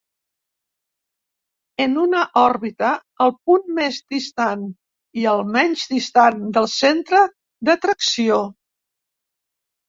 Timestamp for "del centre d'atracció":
6.57-8.41